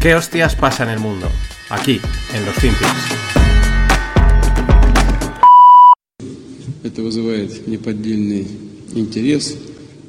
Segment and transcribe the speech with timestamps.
[0.00, 1.28] ¿Qué hostias pasa en el mundo?
[1.68, 2.00] Aquí,
[2.34, 2.86] en los Finpics.
[6.84, 8.46] Это вызывает неподдельный
[8.94, 9.56] интерес,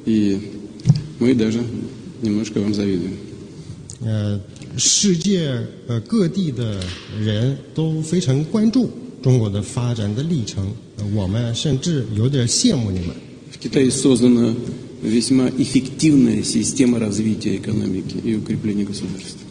[0.06, 0.38] и
[1.18, 1.60] мы даже
[2.22, 3.16] немножко вам завидуем.
[4.00, 4.40] 呃，
[4.76, 6.80] 世界呃各地的
[7.20, 8.88] 人都非常关注
[9.20, 13.16] 中国的发展的历程，呃我们甚至有点羡慕你们。
[13.50, 14.54] В Китае создана
[15.02, 19.41] весьма эффективная система развития экономики и укрепления государства.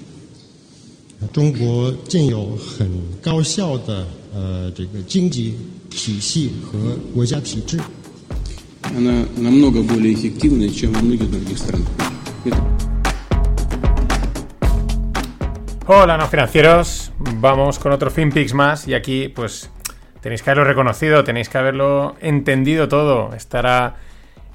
[1.34, 2.90] 中国建有很
[3.22, 5.56] 高效的呃这个经济
[5.90, 7.80] 体系和国家体制。
[8.96, 11.88] Она намного более эффективна, чем во многих других странах.
[12.46, 12.58] Это
[15.88, 17.12] Hola, no financieros.
[17.18, 18.88] Vamos con otro FinPix más.
[18.88, 19.70] Y aquí, pues,
[20.22, 23.34] tenéis que haberlo reconocido, tenéis que haberlo entendido todo.
[23.34, 23.96] Estará.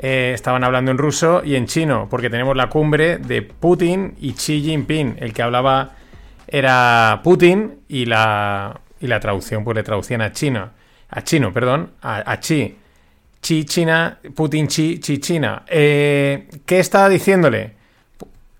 [0.02, 4.32] eh, estaban hablando en ruso y en chino, porque tenemos la cumbre de Putin y
[4.32, 5.16] Xi Jinping.
[5.18, 5.92] El que hablaba
[6.47, 10.69] era Putin y la, y la traducción, pues le traducían a chino.
[11.09, 12.75] A chino, perdón, a, Xi.
[13.41, 15.63] Xi China, Putin Xi, Xi China.
[15.67, 17.73] Eh, ¿Qué estaba diciéndole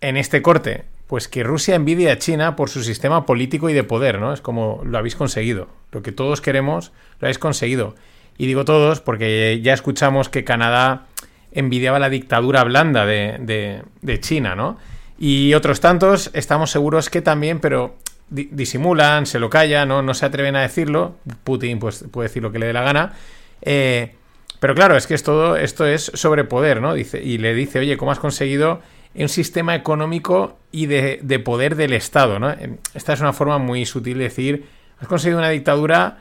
[0.02, 0.86] en este corte?
[1.08, 4.34] Pues que Rusia envidia a China por su sistema político y de poder, ¿no?
[4.34, 5.68] Es como lo habéis conseguido.
[5.92, 7.96] Lo que todos queremos, lo habéis conseguido.
[8.38, 11.06] Y digo todos porque ya escuchamos que Canadá
[11.54, 14.78] envidiaba la dictadura blanda de- de China, ¿no?
[15.20, 17.96] Y otros tantos estamos seguros que también, pero
[18.30, 20.02] di- disimulan, se lo callan, ¿no?
[20.02, 21.16] no se atreven a decirlo.
[21.44, 23.14] Putin pues, puede decir lo que le dé la gana.
[23.62, 24.14] Eh,
[24.60, 26.94] pero claro, es que es todo, esto es sobre poder, ¿no?
[26.94, 28.82] Dice, y le dice, oye, ¿cómo has conseguido
[29.16, 32.52] un sistema económico y de, de poder del Estado, ¿no?
[32.52, 34.66] Eh, Esta es una forma muy sutil de decir,
[35.00, 36.18] has conseguido una dictadura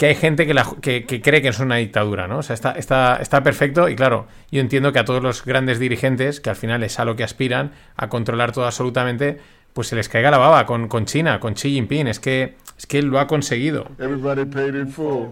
[0.00, 2.38] que hay gente que, la- que- que cree que es una dictadura, ¿no?
[2.38, 5.78] O sea, está, está, está perfecto y claro, yo entiendo que a todos los grandes
[5.78, 9.36] dirigentes, que al final es a lo que aspiran, a controlar todo absolutamente,
[9.74, 12.86] pues se les caiga la baba con, con China, con Xi Jinping, es que, es
[12.86, 13.88] que él lo ha conseguido.
[13.98, 15.28] Everybody paid in full.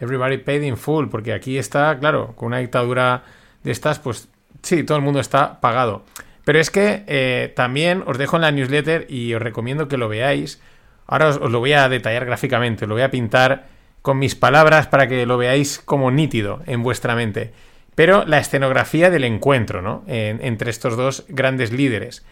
[0.00, 3.22] Everybody paid in full, porque aquí está, claro, con una dictadura
[3.62, 4.28] de estas, pues
[4.62, 6.04] sí, todo el mundo está pagado.
[6.44, 10.08] Pero es que eh, también os dejo en la newsletter y os recomiendo que lo
[10.08, 10.60] veáis.
[11.08, 13.66] Ahora os, os lo voy a detallar gráficamente, lo voy a pintar
[14.02, 17.52] con mis palabras para que lo veáis como nítido en vuestra mente.
[17.96, 20.04] Pero la escenografía del encuentro, ¿no?
[20.06, 22.24] En- entre estos dos grandes líderes.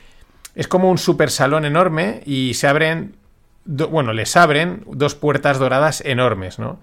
[0.54, 3.16] Es como un super salón enorme y se abren,
[3.64, 6.78] bueno, les abren dos puertas doradas enormes, ¿no?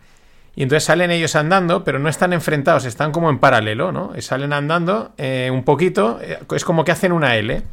[0.55, 4.11] Y entonces salen ellos andando, pero no están enfrentados, están como en paralelo, ¿no?
[4.19, 7.63] Salen andando eh, un poquito, eh, es como que hacen una L.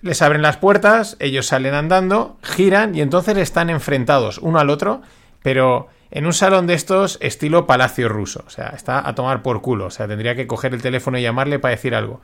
[0.00, 5.02] Les abren las puertas, ellos salen andando, giran y entonces están enfrentados uno al otro,
[5.42, 8.44] pero en un salón de estos estilo palacio ruso.
[8.46, 9.86] O sea, está a tomar por culo.
[9.86, 12.20] O sea, tendría que coger el teléfono y llamarle para decir algo.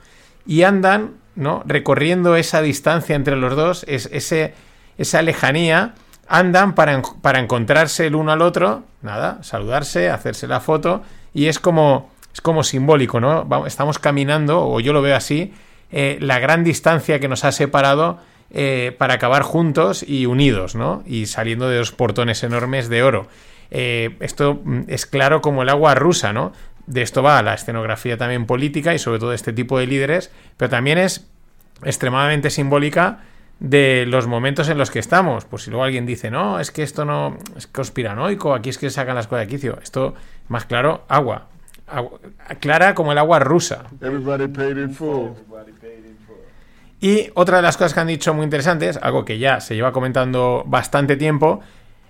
[0.47, 1.63] Y andan, ¿no?
[1.67, 4.55] Recorriendo esa distancia entre los dos, es, ese,
[4.99, 5.95] esa lejanía,
[6.29, 11.03] andan para, para encontrarse el uno al otro, nada, saludarse, hacerse la foto,
[11.35, 13.45] y es como, es como simbólico, ¿no?
[13.45, 15.53] Vamos- estamos caminando, o yo lo veo así,
[15.93, 18.19] eh, la gran distancia que nos ha separado
[18.51, 21.03] eh, para acabar juntos y unidos, ¿no?
[21.07, 23.27] Y saliendo de dos portones enormes de oro.
[23.71, 26.53] Eh, esto mm, es claro como el agua rusa, ¿no?
[26.87, 30.69] De esto va la escenografía también política y sobre todo este tipo de líderes, pero
[30.69, 31.27] también es
[31.83, 33.25] extremadamente simbólica
[33.59, 35.47] de los momentos en los que estamos.
[35.47, 38.91] Pues si luego alguien dice, no, es que esto no es conspiranoico, aquí es que
[38.91, 39.79] sacan las cosas de quicio.
[39.83, 40.15] Esto,
[40.49, 41.49] más claro, agua.
[42.61, 43.85] Clara como el agua rusa.
[44.01, 45.31] Everybody paid in full.
[47.01, 49.93] Y otra de las cosas que han dicho muy interesantes, algo que ya se lleva
[49.93, 51.61] comentando bastante tiempo,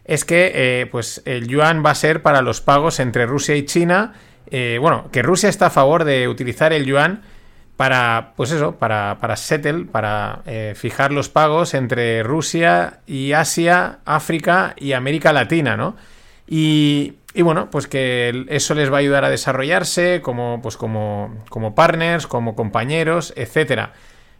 [0.04, 3.64] es que eh, pues el yuan va a ser para los pagos entre Rusia y
[3.64, 4.12] China.
[4.50, 7.22] eh, bueno, que Rusia está a favor de utilizar el yuan
[7.76, 13.98] para, pues eso, para, para settle, para eh, fijar los pagos entre Rusia y Asia,
[14.04, 15.96] África y América Latina, ¿no?
[16.46, 21.44] Y, y bueno, pues que eso les va a ayudar a desarrollarse como, pues como,
[21.50, 23.92] como partners, como compañeros, etcétera.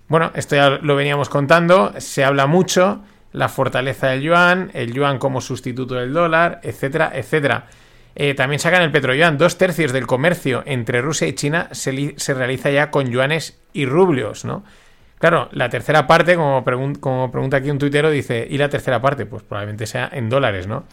[0.09, 3.03] Bueno, esto ya lo veníamos contando, se habla mucho,
[3.33, 7.67] la fortaleza del yuan, el yuan como sustituto del dólar, etcétera, etcétera.
[8.15, 12.33] Eh, también sacan el petroyuan, dos tercios del comercio entre Rusia y China se, se
[12.35, 14.63] realiza ya con yuanes y rublios, ¿no?
[15.19, 19.01] Claro, la tercera parte, como, pregun- como pregunta aquí un tuitero, dice, ¿y la tercera
[19.01, 19.27] parte?
[19.27, 20.85] Pues probablemente sea en dólares, ¿no?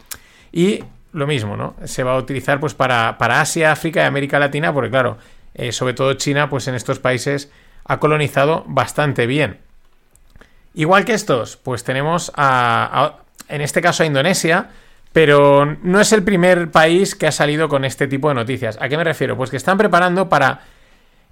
[0.52, 1.76] Y lo mismo, ¿no?
[1.86, 5.18] Se va a utilizar pues para, para Asia, África y América Latina, porque claro,
[5.54, 7.52] eh, sobre todo China, pues en estos países
[7.86, 9.60] ha colonizado bastante bien.
[10.74, 13.18] Igual que estos, pues tenemos a,
[13.50, 14.70] en este caso a Indonesia,
[15.12, 18.78] pero no es el primer país que ha salido con este tipo de noticias.
[18.80, 19.36] ¿A qué me refiero?
[19.36, 20.62] Pues que están preparando para,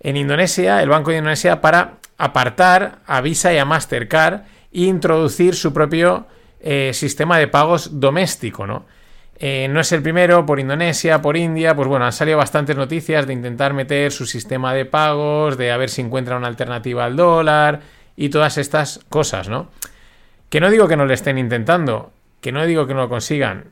[0.01, 4.41] en Indonesia, el Banco de Indonesia, para apartar a Visa y a Mastercard
[4.73, 6.27] e introducir su propio
[6.59, 8.85] eh, sistema de pagos doméstico, ¿no?
[9.41, 13.25] Eh, no es el primero, por Indonesia, por India, pues bueno, han salido bastantes noticias
[13.25, 17.15] de intentar meter su sistema de pagos, de a ver si encuentran una alternativa al
[17.15, 17.79] dólar
[18.17, 19.69] y todas estas cosas, ¿no?
[20.49, 23.65] Que no digo que no lo estén intentando, que no digo que no lo consigan,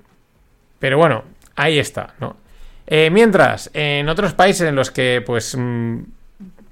[0.80, 1.26] pero bueno,
[1.58, 2.38] ahí está, ¿no?
[2.86, 5.98] Eh, mientras, en otros países en los que, pues, mm,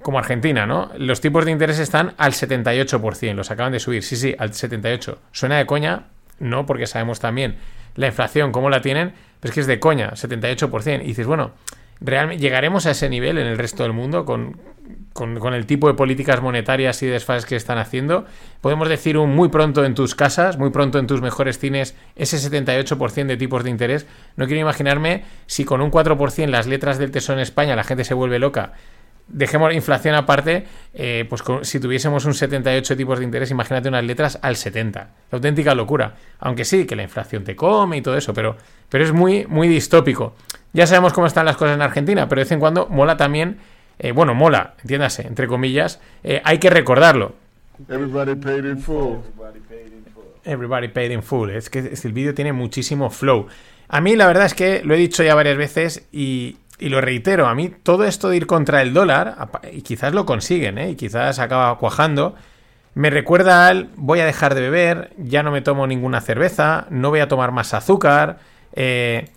[0.02, 0.92] como Argentina, ¿no?
[0.98, 5.18] Los tipos de interés están al 78%, los acaban de subir, sí, sí, al 78%.
[5.34, 6.04] Suena de coña,
[6.40, 7.58] no, porque sabemos también
[7.96, 11.02] la inflación, cómo la tienen, pero es que es de coña, 78%.
[11.04, 11.52] Y dices, bueno,
[12.02, 14.60] ¿realmente llegaremos a ese nivel en el resto del mundo con,
[15.14, 18.26] con, el tipo de políticas monetarias y desfases que están haciendo?
[18.62, 22.38] Podemos decir un muy pronto en tus casas, muy pronto en tus mejores cines, ese
[22.38, 24.08] 78% de tipos de interés.
[24.36, 28.04] No quiero imaginarme si con un 4% las letras del Tesoro en España la gente
[28.04, 28.74] se vuelve loca
[29.28, 34.04] dejemos la inflación aparte, eh, pues si tuviésemos un 78 tipos de interés, imagínate unas
[34.04, 35.00] letras al 70.
[35.00, 36.16] La auténtica locura.
[36.40, 38.58] Aunque sí, que la inflación te come y todo eso, pero,
[38.90, 40.36] pero es muy, muy distópico.
[40.74, 43.58] Ya sabemos cómo están las cosas en Argentina, pero de vez en cuando mola también,
[43.98, 47.36] eh, bueno, mola, entiéndase, entre comillas, eh, hay que recordarlo.
[47.90, 49.18] Everybody paid in full.
[50.46, 51.50] Everybody paid in full.
[51.50, 53.48] Es que el vídeo tiene muchísimo flow.
[53.88, 57.02] A mí la verdad es que lo he dicho ya varias veces y, y lo
[57.02, 60.92] reitero, a mí todo esto de ir contra el dólar, y quizás lo consiguen, ¿eh?
[60.92, 62.36] y quizás acaba cuajando,
[62.96, 67.10] me recuerda al voy a dejar de beber, ya no me tomo ninguna cerveza, no
[67.10, 68.40] voy a tomar más azúcar,
[68.74, 69.30] eh,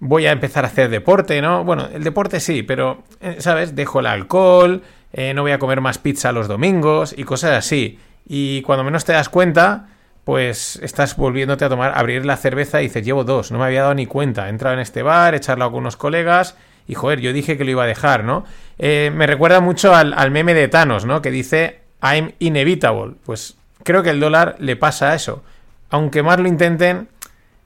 [0.00, 1.64] voy a empezar a hacer deporte, ¿no?
[1.64, 3.74] Bueno, el deporte sí, pero, eh, ¿sabes?
[3.74, 4.82] Dejo el alcohol,
[5.12, 7.98] eh, no voy a comer más pizza los domingos y cosas así.
[8.26, 9.88] Y cuando menos te das cuenta,
[10.24, 13.82] pues estás volviéndote a tomar, abrir la cerveza y dices, llevo dos, no me había
[13.82, 14.46] dado ni cuenta.
[14.46, 17.64] He entrado en este bar, he charlado con unos colegas y joder, yo dije que
[17.64, 18.44] lo iba a dejar, ¿no?
[18.78, 21.22] Eh, me recuerda mucho al, meme de Thanos, ¿no?
[21.22, 23.14] Que dice I'm inevitable.
[23.24, 25.42] Pues creo que el dólar le pasa a eso.
[25.90, 27.08] Aunque más lo intenten,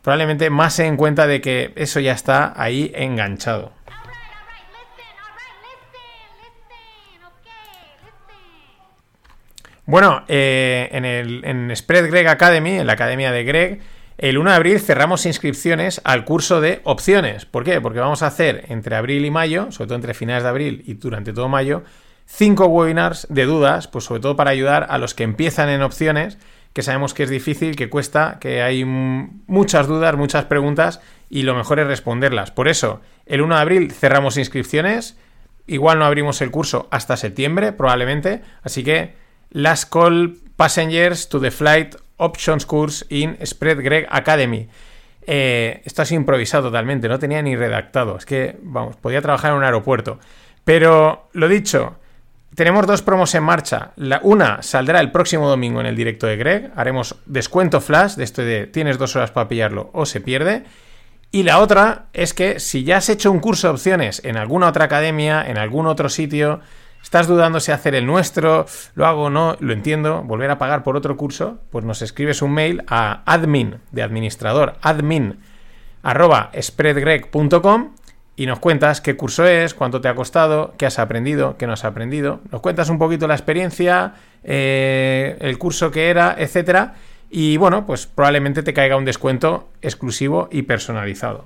[0.03, 3.73] probablemente más se den cuenta de que eso ya está ahí enganchado.
[9.85, 13.81] Bueno, eh, en, el, en Spread Greg Academy, en la academia de Greg,
[14.21, 17.47] el 1 de abril cerramos inscripciones al curso de opciones.
[17.47, 17.81] ¿Por qué?
[17.81, 20.93] Porque vamos a hacer entre abril y mayo, sobre todo entre finales de abril y
[20.93, 21.85] durante todo mayo,
[22.27, 26.37] cinco webinars de dudas, pues sobre todo para ayudar a los que empiezan en opciones,
[26.75, 31.01] que sabemos que es difícil, que cuesta, que hay muchas dudas, muchas preguntas
[31.31, 32.51] y lo mejor es responderlas.
[32.51, 35.17] Por eso, el 1 de abril cerramos inscripciones,
[35.67, 39.15] igual no abrimos el curso hasta septiembre, probablemente, así que
[39.49, 44.69] last call passengers to the flight Options Course in Spread Greg Academy.
[45.27, 48.17] Eh, esto es improvisado totalmente, no tenía ni redactado.
[48.17, 50.19] Es que, vamos, podía trabajar en un aeropuerto.
[50.65, 51.97] Pero, lo dicho,
[52.55, 53.93] tenemos dos promos en marcha.
[53.97, 56.73] La, una saldrá el próximo domingo en el directo de Greg.
[56.77, 60.65] Haremos descuento flash de esto de tienes dos horas para pillarlo o se pierde.
[61.33, 64.69] Y la otra es que si ya has hecho un curso de opciones en alguna
[64.69, 66.61] otra academia, en algún otro sitio,
[67.03, 68.67] ¿Estás dudando si hacer el nuestro?
[68.95, 69.57] ¿Lo hago o no?
[69.61, 70.23] Lo entiendo.
[70.23, 71.59] ¿Volver a pagar por otro curso?
[71.71, 75.41] Pues nos escribes un mail a admin, de administrador, admin,
[76.03, 76.51] arroba
[78.41, 81.75] y nos cuentas qué curso es, cuánto te ha costado, qué has aprendido, qué no
[81.75, 82.41] has aprendido.
[82.51, 86.95] Nos cuentas un poquito la experiencia, eh, el curso que era, etcétera.
[87.29, 91.45] Y bueno, pues probablemente te caiga un descuento exclusivo y personalizado.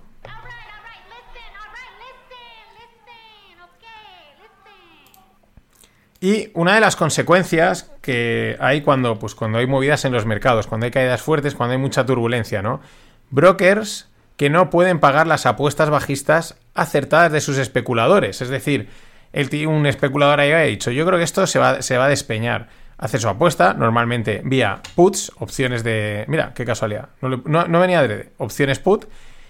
[6.25, 10.66] Y una de las consecuencias que hay cuando, pues, cuando hay movidas en los mercados,
[10.66, 12.81] cuando hay caídas fuertes, cuando hay mucha turbulencia, ¿no?
[13.28, 18.40] Brokers que no pueden pagar las apuestas bajistas acertadas de sus especuladores.
[18.40, 18.88] Es decir,
[19.35, 22.69] el, un especulador ha dicho, yo creo que esto se va, se va a despeñar.
[22.97, 26.25] Hace su apuesta, normalmente vía puts, opciones de...
[26.26, 27.11] Mira, qué casualidad.
[27.21, 29.04] No, venía de opciones put.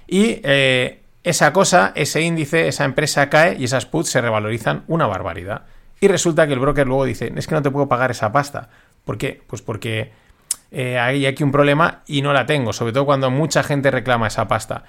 [0.09, 5.07] Y eh, esa cosa, ese índice, esa empresa cae y esas puts se revalorizan una
[5.07, 5.67] barbaridad.
[6.01, 8.69] Y resulta que el broker luego dice, es que no te puedo pagar esa pasta.
[9.05, 9.43] ¿Por qué?
[9.47, 10.13] Pues porque
[10.71, 14.27] eh, hay aquí un problema y no la tengo, sobre todo cuando mucha gente reclama
[14.27, 14.85] esa pasta.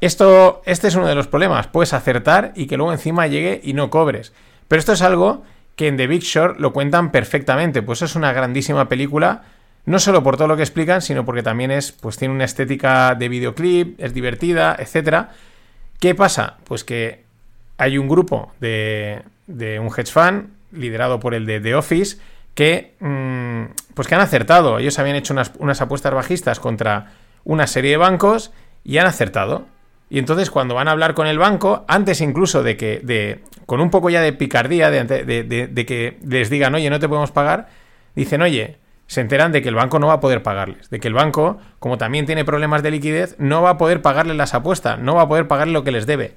[0.00, 3.72] Esto, este es uno de los problemas, puedes acertar y que luego encima llegue y
[3.72, 4.32] no cobres.
[4.66, 5.44] Pero esto es algo
[5.76, 9.42] que en The Big Short lo cuentan perfectamente, pues es una grandísima película,
[9.84, 13.14] no solo por todo lo que explican, sino porque también es, pues tiene una estética
[13.14, 15.28] de videoclip, es divertida, etc.
[16.00, 16.56] ¿Qué pasa?
[16.64, 17.24] Pues que
[17.78, 22.18] hay un grupo de, de un hedge fund liderado por el de The Office
[22.54, 24.78] que, mm, pues que han acertado.
[24.78, 27.12] Ellos habían hecho unas, apuestas bajistas contra
[27.44, 28.52] una serie de bancos
[28.84, 29.66] y han acertado.
[30.10, 33.80] Y entonces cuando van a hablar con el banco, antes incluso de que, de, con
[33.80, 37.68] un poco ya de picardía, de, de, que les digan, oye, no te podemos pagar,
[38.14, 38.76] dicen, oye,
[39.06, 41.58] se enteran de que el banco no va a poder pagarles, de que el banco,
[41.78, 45.22] como también tiene problemas de liquidez, no va a poder pagarles las apuestas, no va
[45.22, 46.34] a poder pagarle lo que les debe.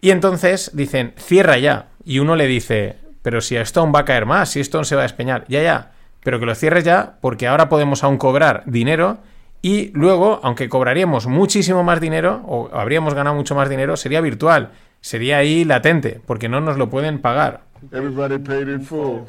[0.00, 1.88] Y entonces dicen, cierra ya.
[2.04, 4.84] Y uno le dice, pero si esto aún va a caer más, si esto aún
[4.84, 8.18] se va a despeñar, ya, ya, pero que lo cierres ya porque ahora podemos aún
[8.18, 9.18] cobrar dinero
[9.62, 14.70] y luego, aunque cobraríamos muchísimo más dinero o habríamos ganado mucho más dinero, sería virtual,
[15.00, 17.62] sería ahí latente, porque no nos lo pueden pagar.
[17.92, 19.22] Everybody paid in full.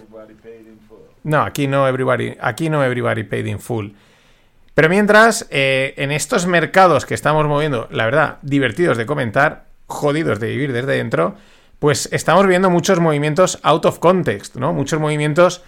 [1.23, 3.89] No, aquí no everybody, aquí no everybody paid in full.
[4.73, 10.39] Pero mientras, eh, en estos mercados que estamos moviendo, la verdad, divertidos de comentar, jodidos
[10.39, 11.35] de vivir desde dentro,
[11.79, 14.73] pues estamos viendo muchos movimientos out of context, ¿no?
[14.73, 15.63] Muchos movimientos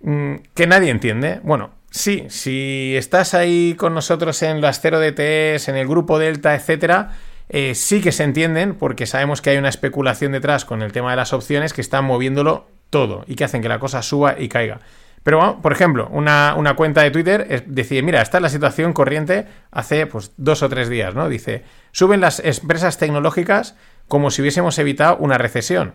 [0.00, 1.40] mm, que nadie entiende.
[1.42, 6.54] Bueno, sí, si estás ahí con nosotros en las 0 DTS, en el grupo Delta,
[6.54, 7.12] etcétera,
[7.48, 11.10] eh, sí que se entienden porque sabemos que hay una especulación detrás con el tema
[11.10, 14.48] de las opciones que están moviéndolo todo y que hacen que la cosa suba y
[14.48, 14.80] caiga.
[15.24, 20.06] Pero por ejemplo, una, cuenta de Twitter decide, mira, esta es la situación corriente hace
[20.06, 21.30] pues dos o tres días, ¿no?
[21.30, 23.74] Dice, suben las empresas tecnológicas
[24.06, 25.94] como si hubiésemos evitado una recesión.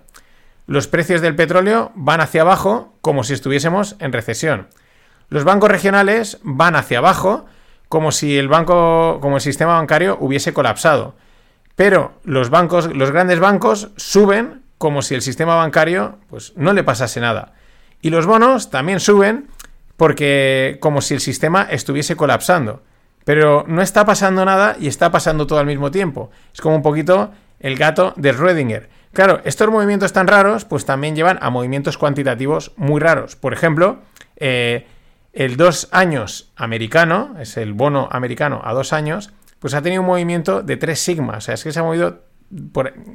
[0.65, 4.67] Los precios del petróleo van hacia abajo como si estuviésemos en recesión.
[5.29, 7.45] Los bancos regionales van hacia abajo
[7.87, 11.15] como si el banco, como el sistema bancario hubiese colapsado.
[11.75, 16.83] Pero los bancos, los grandes bancos suben como si el sistema bancario pues no le
[16.83, 17.53] pasase nada.
[18.01, 19.47] Y los bonos también suben
[19.97, 22.83] porque como si el sistema estuviese colapsando.
[23.25, 26.31] Pero no está pasando nada y está pasando todo al mismo tiempo.
[26.53, 28.87] Es como un poquito el gato de Schrödinger.
[29.11, 33.35] Claro, estos movimientos tan raros pues también llevan a movimientos cuantitativos muy raros.
[33.35, 33.99] Por ejemplo,
[34.37, 34.87] eh,
[35.33, 40.07] el dos años americano, es el bono americano a dos años, pues ha tenido un
[40.07, 41.37] movimiento de tres sigmas.
[41.37, 42.23] O sea, es que se ha movido,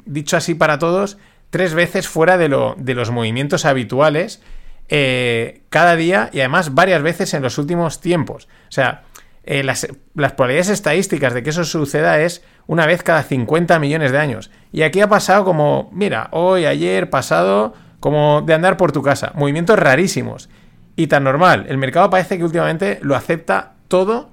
[0.04, 1.16] dicho así para todos,
[1.50, 4.42] tres veces fuera de, lo, de los movimientos habituales
[4.88, 8.48] eh, cada día y además varias veces en los últimos tiempos.
[8.68, 9.02] O sea,
[9.44, 14.12] eh, las, las, probabilidades estadísticas de que eso suceda es una vez cada 50 millones
[14.12, 14.50] de años.
[14.72, 19.32] Y aquí ha pasado como, mira, hoy, ayer, pasado, como de andar por tu casa.
[19.34, 20.48] Movimientos rarísimos.
[20.96, 21.66] Y tan normal.
[21.68, 24.30] El mercado parece que últimamente lo acepta todo,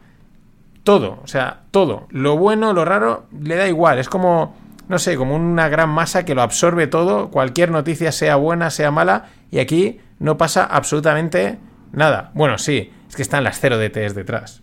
[0.83, 1.19] todo.
[1.23, 2.07] O sea, todo.
[2.09, 3.97] Lo bueno, lo raro, le da igual.
[3.97, 4.55] Es como
[4.91, 8.91] no sé, como una gran masa que lo absorbe todo, cualquier noticia sea buena, sea
[8.91, 11.57] mala, y aquí no pasa absolutamente
[11.91, 12.29] nada.
[12.35, 14.61] Bueno, sí, es que están las cero DTs detrás.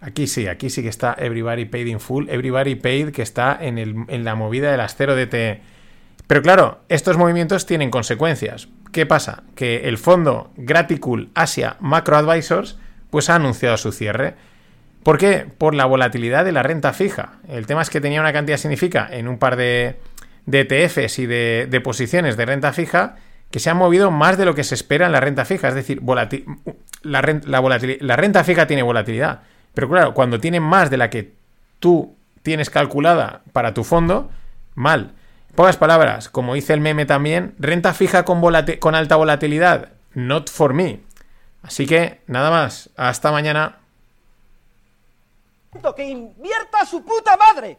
[0.00, 3.78] Aquí sí, aquí sí que está Everybody Paid in Full, Everybody Paid que está en,
[3.78, 5.60] el, en la movida de las cero DT.
[6.26, 8.68] Pero claro, estos movimientos tienen consecuencias.
[8.92, 9.44] ¿Qué pasa?
[9.54, 12.78] Que el fondo Graticool Asia Macro Advisors
[13.10, 14.34] pues ha anunciado su cierre.
[15.04, 15.46] ¿Por qué?
[15.56, 17.38] Por la volatilidad de la renta fija.
[17.48, 20.00] El tema es que tenía una cantidad significa en un par de,
[20.48, 23.16] de ETFs y de, posiciones de renta fija
[23.50, 25.68] que se han movido más de lo que se espera en la renta fija.
[25.68, 26.00] Es decir,
[27.02, 27.22] la,
[28.00, 29.42] la renta fija tiene volatilidad.
[29.74, 31.34] Pero claro, cuando tiene más de la que
[31.78, 34.30] tú tienes calculada para tu fondo,
[34.74, 35.12] mal.
[35.54, 38.42] Pocas palabras, como dice el meme también, renta fija con,
[38.78, 41.00] con alta volatilidad, not for me.
[41.62, 43.76] Así que nada más, hasta mañana
[45.94, 47.78] que invierta su puta madre.